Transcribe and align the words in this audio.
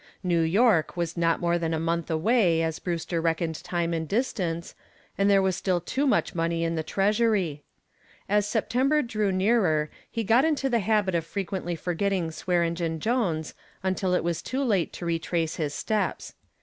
New 0.23 0.41
York 0.41 0.97
was 0.97 1.15
not 1.15 1.39
more 1.39 1.59
than 1.59 1.75
a 1.75 1.79
month 1.79 2.09
away 2.09 2.63
as 2.63 2.79
Brewster 2.79 3.21
reckoned 3.21 3.63
time 3.63 3.93
and 3.93 4.07
distance, 4.07 4.73
and 5.15 5.29
there 5.29 5.43
was 5.43 5.55
still 5.55 5.79
too 5.79 6.07
much 6.07 6.33
money 6.33 6.63
in 6.63 6.73
the 6.73 6.81
treasury. 6.81 7.61
As 8.27 8.47
September 8.47 9.03
drew 9.03 9.31
nearer 9.31 9.91
he 10.09 10.23
got 10.23 10.43
into 10.43 10.71
the 10.71 10.79
habit 10.79 11.13
of 11.13 11.23
frequently 11.23 11.75
forgetting 11.75 12.31
Swearengen 12.31 12.97
Jones 12.99 13.53
until 13.83 14.15
it 14.15 14.23
was 14.23 14.41
too 14.41 14.63
late 14.63 14.91
to 14.93 15.05
retrace 15.05 15.57
his 15.57 15.75
steps. 15.75 16.33